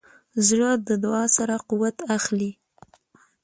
[0.47, 2.51] زړه د دعا سره قوت اخلي.